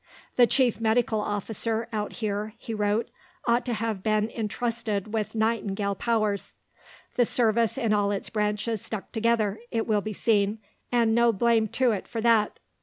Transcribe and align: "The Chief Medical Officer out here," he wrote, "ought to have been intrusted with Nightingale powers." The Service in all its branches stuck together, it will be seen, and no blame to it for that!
"The 0.35 0.47
Chief 0.47 0.81
Medical 0.81 1.19
Officer 1.21 1.87
out 1.93 2.13
here," 2.13 2.55
he 2.57 2.73
wrote, 2.73 3.09
"ought 3.45 3.63
to 3.67 3.73
have 3.75 4.01
been 4.01 4.29
intrusted 4.31 5.13
with 5.13 5.35
Nightingale 5.35 5.93
powers." 5.93 6.55
The 7.17 7.25
Service 7.27 7.77
in 7.77 7.93
all 7.93 8.09
its 8.09 8.31
branches 8.31 8.81
stuck 8.81 9.11
together, 9.11 9.59
it 9.69 9.85
will 9.85 10.01
be 10.01 10.13
seen, 10.13 10.57
and 10.91 11.13
no 11.13 11.31
blame 11.31 11.67
to 11.67 11.91
it 11.91 12.07
for 12.07 12.19
that! 12.19 12.57